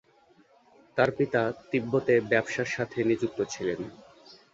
[0.97, 3.79] তার পিতা তিব্বতে ব্যবসার সাথে নিযুক্ত ছিলেন।